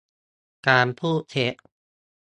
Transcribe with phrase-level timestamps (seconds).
[0.67, 1.55] การพูดเท็จ